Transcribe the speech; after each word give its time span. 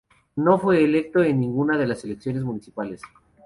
No 0.37 0.57
fue 0.57 0.83
electo 0.83 1.21
en 1.21 1.39
ninguna 1.39 1.77
de 1.77 1.85
las 1.85 2.03
elecciones 2.05 2.41
municipales. 2.41 3.03